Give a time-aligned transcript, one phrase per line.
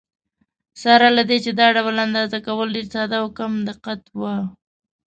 [0.83, 4.21] سره له دې چې دا ډول اندازه کول ډېر ساده او کم دقت و.